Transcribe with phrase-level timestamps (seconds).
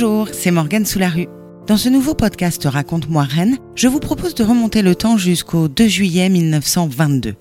[0.00, 1.26] Bonjour, c'est Morgane Soularue.
[1.66, 5.88] Dans ce nouveau podcast Raconte-moi Rennes, je vous propose de remonter le temps jusqu'au 2
[5.88, 7.34] juillet 1922.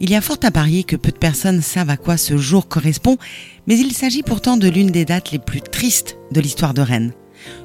[0.00, 2.68] Il y a fort à parier que peu de personnes savent à quoi ce jour
[2.68, 3.16] correspond,
[3.66, 7.14] mais il s'agit pourtant de l'une des dates les plus tristes de l'histoire de Rennes.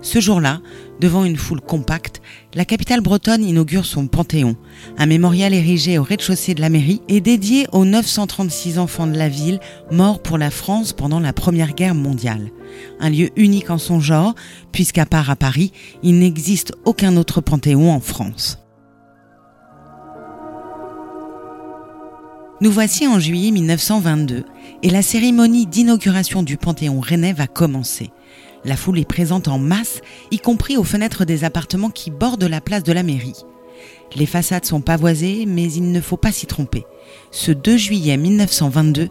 [0.01, 0.61] Ce jour-là,
[0.99, 2.21] devant une foule compacte,
[2.53, 4.55] la capitale bretonne inaugure son Panthéon,
[4.97, 9.29] un mémorial érigé au rez-de-chaussée de la mairie et dédié aux 936 enfants de la
[9.29, 9.59] ville
[9.91, 12.51] morts pour la France pendant la Première Guerre mondiale.
[12.99, 14.35] Un lieu unique en son genre,
[14.71, 15.71] puisqu'à part à Paris,
[16.03, 18.59] il n'existe aucun autre Panthéon en France.
[22.61, 24.43] Nous voici en juillet 1922
[24.83, 28.11] et la cérémonie d'inauguration du Panthéon rennais va commencer.
[28.65, 32.61] La foule est présente en masse, y compris aux fenêtres des appartements qui bordent la
[32.61, 33.45] place de la mairie.
[34.15, 36.85] Les façades sont pavoisées, mais il ne faut pas s'y tromper.
[37.31, 39.09] Ce 2 juillet 1922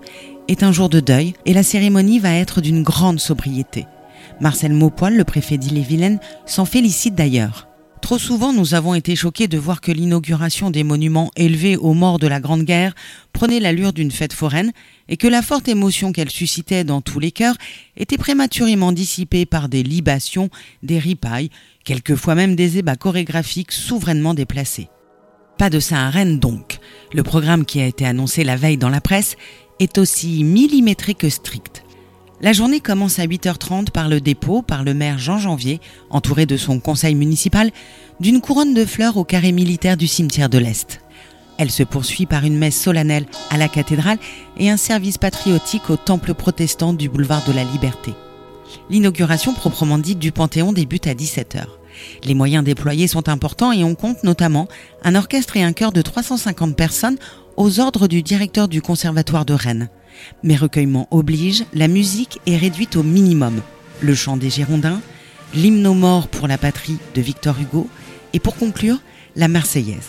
[0.49, 3.87] est un jour de deuil et la cérémonie va être d'une grande sobriété.
[4.41, 7.68] Marcel Maupoil, le préfet d'Ille-et-Vilaine, s'en félicite d'ailleurs.
[8.09, 12.19] Trop souvent, nous avons été choqués de voir que l'inauguration des monuments élevés aux morts
[12.19, 12.95] de la Grande Guerre
[13.35, 14.73] prenait l'allure d'une fête foraine
[15.11, 17.57] et que la forte émotion qu'elle suscitait dans tous les cœurs
[17.99, 20.49] était prématurément dissipée par des libations,
[20.83, 21.51] des ripailles,
[21.85, 24.89] quelquefois même des ébats chorégraphiques souverainement déplacés.
[25.59, 26.79] Pas de ça à donc.
[27.13, 29.37] Le programme qui a été annoncé la veille dans la presse
[29.81, 31.85] est aussi millimétré que strict.
[32.41, 36.57] La journée commence à 8h30 par le dépôt par le maire Jean Janvier, entouré de
[36.57, 37.73] son conseil municipal,
[38.21, 41.01] d'une couronne de fleurs au carré militaire du cimetière de l'Est.
[41.59, 44.19] Elle se poursuit par une messe solennelle à la cathédrale
[44.57, 48.15] et un service patriotique au temple protestant du boulevard de la Liberté.
[48.89, 51.65] L'inauguration proprement dite du Panthéon débute à 17h.
[52.23, 54.69] Les moyens déployés sont importants et on compte notamment
[55.03, 57.19] un orchestre et un chœur de 350 personnes
[57.57, 59.89] aux ordres du directeur du Conservatoire de Rennes.
[60.43, 63.61] Mais recueillement oblige, la musique est réduite au minimum.
[64.01, 65.01] Le chant des Girondins,
[65.55, 67.89] l'hymne aux pour la patrie de Victor Hugo
[68.33, 69.01] et pour conclure,
[69.37, 70.09] la Marseillaise.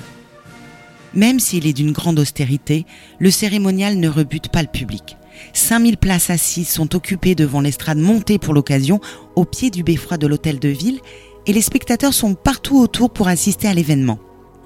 [1.13, 2.85] Même s'il est d'une grande austérité,
[3.17, 5.17] le cérémonial ne rebute pas le public.
[5.53, 8.99] 5000 places assises sont occupées devant l'estrade montée pour l'occasion
[9.35, 10.99] au pied du beffroi de l'hôtel de ville
[11.45, 14.19] et les spectateurs sont partout autour pour assister à l'événement.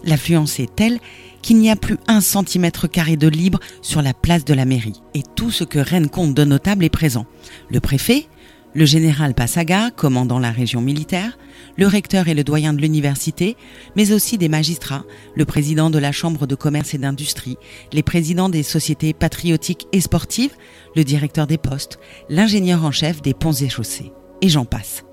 [0.04, 1.00] L'affluence est telle
[1.42, 5.02] qu'il n'y a plus un centimètre carré de libre sur la place de la mairie.
[5.14, 7.26] Et tout ce que Rennes compte de notable est présent.
[7.70, 8.28] Le préfet,
[8.74, 11.38] le général Passaga, commandant la région militaire,
[11.78, 13.56] le recteur et le doyen de l'université,
[13.96, 15.04] mais aussi des magistrats,
[15.36, 17.58] le président de la Chambre de commerce et d'industrie,
[17.92, 20.56] les présidents des sociétés patriotiques et sportives,
[20.96, 22.00] le directeur des postes,
[22.30, 24.12] l'ingénieur en chef des ponts et chaussées.
[24.42, 25.04] Et j'en passe.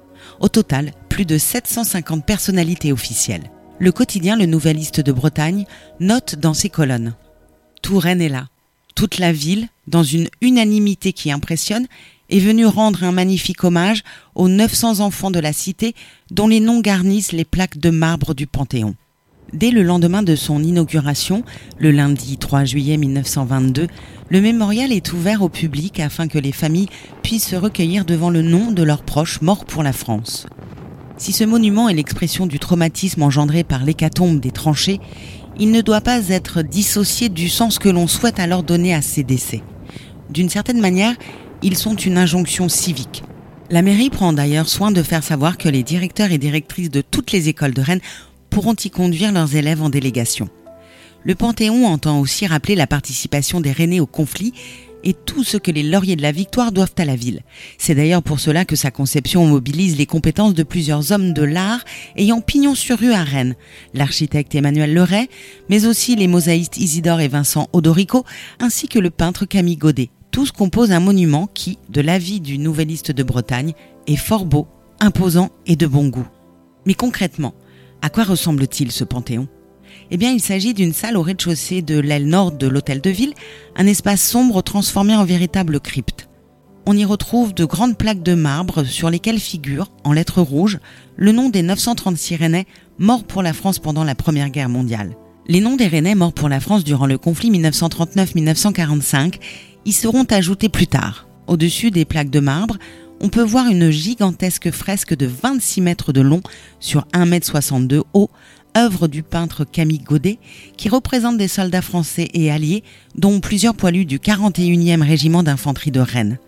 [0.41, 5.65] Au total, plus de 750 personnalités officielles le quotidien Le Nouvelliste de Bretagne
[6.01, 7.15] note dans ses colonnes.
[7.81, 8.49] Tout Rennes est là.
[8.95, 11.87] Toute la ville, dans une unanimité qui impressionne,
[12.29, 14.03] est venue rendre un magnifique hommage
[14.35, 15.95] aux 900 enfants de la cité
[16.31, 18.95] dont les noms garnissent les plaques de marbre du Panthéon.
[19.55, 21.43] Dès le lendemain de son inauguration,
[21.79, 23.89] le lundi 3 juillet 1922,
[24.29, 26.91] le mémorial est ouvert au public afin que les familles
[27.23, 30.47] puissent se recueillir devant le nom de leurs proches morts pour la France.
[31.21, 35.01] Si ce monument est l'expression du traumatisme engendré par l'hécatombe des tranchées,
[35.59, 39.23] il ne doit pas être dissocié du sens que l'on souhaite alors donner à ces
[39.23, 39.63] décès.
[40.31, 41.15] D'une certaine manière,
[41.61, 43.23] ils sont une injonction civique.
[43.69, 47.33] La mairie prend d'ailleurs soin de faire savoir que les directeurs et directrices de toutes
[47.33, 48.01] les écoles de Rennes
[48.49, 50.49] pourront y conduire leurs élèves en délégation.
[51.25, 54.55] Le Panthéon entend aussi rappeler la participation des Rennais au conflit
[55.05, 57.43] et tout ce que les lauriers de la victoire doivent à la ville.
[57.79, 61.85] C'est d'ailleurs pour cela que sa conception mobilise les compétences de plusieurs hommes de l'art
[62.17, 63.55] ayant pignon sur rue à Rennes.
[63.95, 65.29] L'architecte Emmanuel Leray,
[65.69, 68.25] mais aussi les mosaïstes Isidore et Vincent Odorico,
[68.59, 70.11] ainsi que le peintre Camille Godet.
[70.31, 73.73] Tous composent un monument qui, de l'avis du nouvelliste de Bretagne,
[74.07, 74.69] est fort beau,
[75.01, 76.29] imposant et de bon goût.
[76.87, 77.55] Mais concrètement,
[78.01, 79.49] à quoi ressemble-t-il ce panthéon?
[80.11, 83.35] Eh bien, il s'agit d'une salle au rez-de-chaussée de l'aile nord de l'hôtel de ville,
[83.77, 86.29] un espace sombre transformé en véritable crypte.
[86.87, 90.81] On y retrouve de grandes plaques de marbre sur lesquelles figure, en lettres rouges,
[91.17, 92.67] le nom des 936 Rennais
[92.99, 95.15] morts pour la France pendant la Première Guerre mondiale.
[95.47, 99.35] Les noms des Rennais morts pour la France durant le conflit 1939-1945
[99.85, 101.29] y seront ajoutés plus tard.
[101.47, 102.79] Au-dessus des plaques de marbre,
[103.21, 106.41] on peut voir une gigantesque fresque de 26 mètres de long
[106.79, 108.31] sur 1 mètre 62 haut
[108.77, 110.39] œuvre du peintre Camille Godet,
[110.77, 112.83] qui représente des soldats français et alliés,
[113.17, 116.39] dont plusieurs poilus du 41e régiment d'infanterie de Rennes.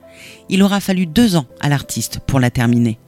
[0.48, 2.98] Il aura fallu deux ans à l'artiste pour la terminer.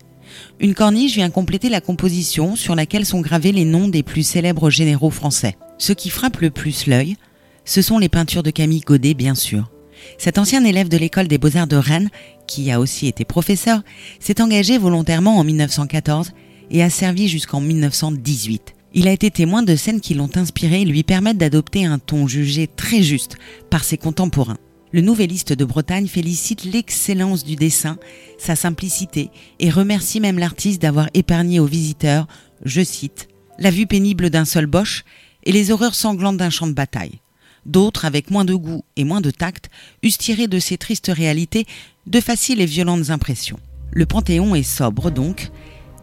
[0.60, 4.70] Une corniche vient compléter la composition sur laquelle sont gravés les noms des plus célèbres
[4.70, 5.56] généraux français.
[5.78, 7.16] Ce qui frappe le plus l'œil,
[7.64, 9.70] ce sont les peintures de Camille Godet, bien sûr.
[10.18, 12.10] Cet ancien élève de l'école des beaux-arts de Rennes,
[12.46, 13.82] qui a aussi été professeur,
[14.20, 16.32] s'est engagé volontairement en 1914
[16.70, 18.73] et a servi jusqu'en 1918.
[18.96, 22.28] Il a été témoin de scènes qui l'ont inspiré et lui permettent d'adopter un ton
[22.28, 23.36] jugé très juste
[23.68, 24.58] par ses contemporains.
[24.92, 27.98] Le Nouvelliste de Bretagne félicite l'excellence du dessin,
[28.38, 32.28] sa simplicité et remercie même l'artiste d'avoir épargné aux visiteurs,
[32.64, 33.26] je cite,
[33.58, 35.04] la vue pénible d'un seul boche
[35.42, 37.18] et les horreurs sanglantes d'un champ de bataille.
[37.66, 39.70] D'autres, avec moins de goût et moins de tact,
[40.04, 41.66] eussent tiré de ces tristes réalités
[42.06, 43.58] de faciles et violentes impressions.
[43.90, 45.50] Le Panthéon est sobre donc,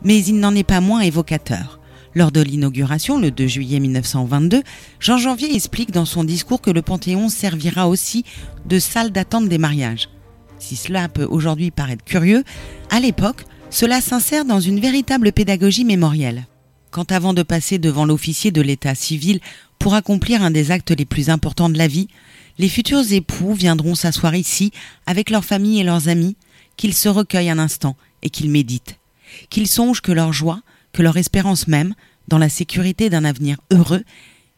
[0.03, 1.80] mais il n'en est pas moins évocateur.
[2.13, 4.63] Lors de l'inauguration, le 2 juillet 1922,
[4.99, 8.25] Jean Janvier explique dans son discours que le Panthéon servira aussi
[8.65, 10.09] de salle d'attente des mariages.
[10.59, 12.43] Si cela peut aujourd'hui paraître curieux,
[12.89, 16.45] à l'époque, cela s'insère dans une véritable pédagogie mémorielle.
[16.91, 19.39] Quand avant de passer devant l'officier de l'état civil
[19.79, 22.09] pour accomplir un des actes les plus importants de la vie,
[22.59, 24.71] les futurs époux viendront s'asseoir ici
[25.05, 26.35] avec leurs familles et leurs amis,
[26.75, 28.99] qu'ils se recueillent un instant et qu'ils méditent,
[29.49, 30.61] qu'ils songent que leur joie,
[30.93, 31.93] que leur espérance même,
[32.27, 34.03] dans la sécurité d'un avenir heureux,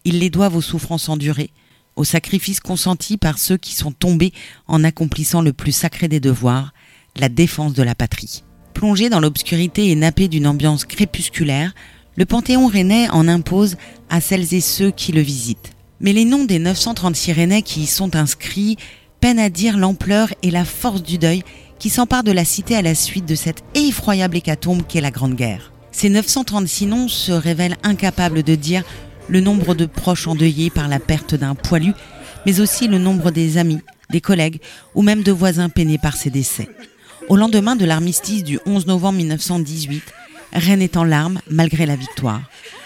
[0.05, 1.51] ils les doivent aux souffrances endurées,
[1.95, 4.33] aux sacrifices consentis par ceux qui sont tombés
[4.67, 6.73] en accomplissant le plus sacré des devoirs,
[7.15, 8.43] la défense de la patrie.
[8.73, 11.73] Plongé dans l'obscurité et nappé d'une ambiance crépusculaire,
[12.15, 13.77] le Panthéon rennais en impose
[14.09, 15.71] à celles et ceux qui le visitent.
[15.99, 18.77] Mais les noms des 936 rennais qui y sont inscrits
[19.19, 21.43] peinent à dire l'ampleur et la force du deuil
[21.79, 25.35] qui s'empare de la cité à la suite de cette effroyable hécatombe qu'est la Grande
[25.35, 25.72] Guerre.
[25.93, 28.83] Ces 936 noms se révèlent incapables de dire
[29.29, 31.93] le nombre de proches endeuillés par la perte d'un poilu,
[32.45, 33.79] mais aussi le nombre des amis,
[34.09, 34.59] des collègues
[34.95, 36.67] ou même de voisins peinés par ces décès.
[37.29, 40.03] Au lendemain de l'armistice du 11 novembre 1918,
[40.51, 42.41] Rennes est en larmes malgré la victoire.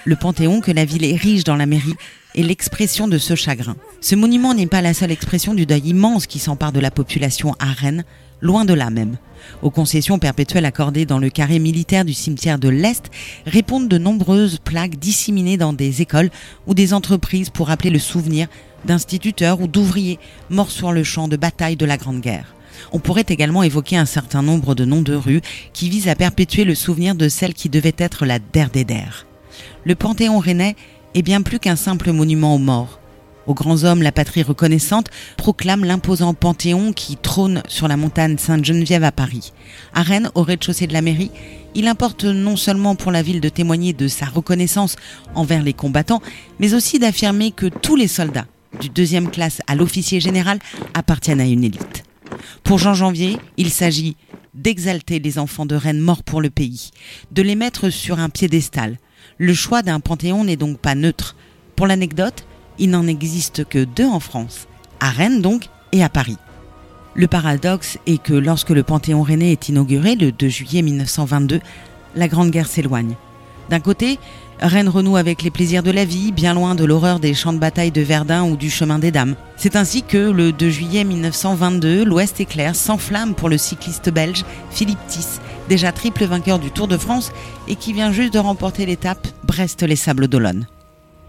[0.05, 1.95] Le Panthéon que la ville érige dans la mairie
[2.37, 3.75] est l'expression de ce chagrin.
[3.99, 7.55] Ce monument n'est pas la seule expression du deuil immense qui s'empare de la population
[7.59, 8.05] à Rennes,
[8.41, 9.17] loin de là même.
[9.61, 13.09] Aux concessions perpétuelles accordées dans le carré militaire du cimetière de l'Est
[13.45, 16.29] répondent de nombreuses plaques disséminées dans des écoles
[16.67, 18.47] ou des entreprises pour rappeler le souvenir
[18.85, 20.19] d'instituteurs ou d'ouvriers
[20.49, 22.53] morts sur le champ de bataille de la Grande Guerre.
[22.91, 25.41] On pourrait également évoquer un certain nombre de noms de rues
[25.73, 28.85] qui visent à perpétuer le souvenir de celle qui devait être la der des.
[29.83, 30.75] Le Panthéon rennais
[31.17, 32.99] est bien plus qu'un simple monument aux morts.
[33.47, 39.03] Aux grands hommes, la patrie reconnaissante proclame l'imposant Panthéon qui trône sur la montagne Sainte-Geneviève
[39.03, 39.51] à Paris.
[39.95, 41.31] À Rennes, au rez-de-chaussée de la mairie,
[41.73, 44.95] il importe non seulement pour la ville de témoigner de sa reconnaissance
[45.33, 46.21] envers les combattants,
[46.59, 48.47] mais aussi d'affirmer que tous les soldats,
[48.79, 50.59] du deuxième classe à l'officier général,
[50.93, 52.03] appartiennent à une élite.
[52.63, 54.17] Pour Jean Janvier, il s'agit
[54.53, 56.91] d'exalter les enfants de Rennes morts pour le pays,
[57.31, 58.97] de les mettre sur un piédestal.
[59.39, 61.35] Le choix d'un panthéon n'est donc pas neutre.
[61.75, 62.45] Pour l'anecdote,
[62.79, 64.67] il n'en existe que deux en France,
[64.99, 66.37] à Rennes donc et à Paris.
[67.13, 71.61] Le paradoxe est que lorsque le Panthéon rennais est inauguré le 2 juillet 1922,
[72.15, 73.15] la Grande Guerre s'éloigne.
[73.69, 74.19] D'un côté,
[74.59, 77.59] Rennes renoue avec les plaisirs de la vie, bien loin de l'horreur des champs de
[77.59, 79.35] bataille de Verdun ou du chemin des dames.
[79.55, 85.05] C'est ainsi que, le 2 juillet 1922, l'Ouest éclair s'enflamme pour le cycliste belge Philippe
[85.07, 87.31] Tiss, déjà triple vainqueur du Tour de France
[87.67, 90.65] et qui vient juste de remporter l'étape Brest-les-Sables d'Olonne.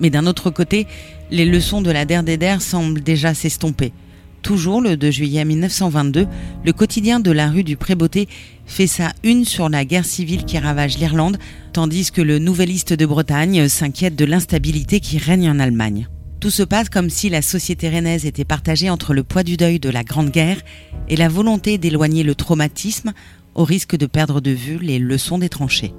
[0.00, 0.86] Mais d'un autre côté,
[1.30, 3.92] les leçons de la der semblent déjà s'estomper.
[4.40, 6.26] Toujours le 2 juillet 1922,
[6.64, 8.28] le quotidien de la rue du Prébeauté
[8.68, 11.38] fait sa une sur la guerre civile qui ravage l'Irlande,
[11.72, 16.06] tandis que le Nouvelliste de Bretagne s'inquiète de l'instabilité qui règne en Allemagne.
[16.38, 19.80] Tout se passe comme si la société rennaise était partagée entre le poids du deuil
[19.80, 20.60] de la Grande Guerre
[21.08, 23.12] et la volonté d'éloigner le traumatisme
[23.56, 25.94] au risque de perdre de vue les leçons des tranchées.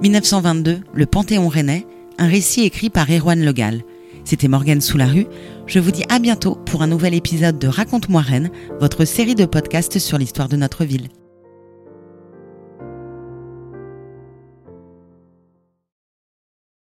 [0.00, 1.86] 1922, le Panthéon rennais,
[2.18, 3.82] un récit écrit par Erwan Legal.
[4.24, 5.26] C'était Morgane Soularue.
[5.66, 9.46] Je vous dis à bientôt pour un nouvel épisode de Raconte-moi Rennes, votre série de
[9.46, 11.08] podcasts sur l'histoire de notre ville.